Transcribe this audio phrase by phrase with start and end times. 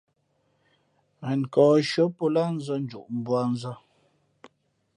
[1.25, 3.73] Ghen nkᾱᾱ nshʉ̄ᾱ pō lǎh nzᾱ njoʼ mbuānzᾱ.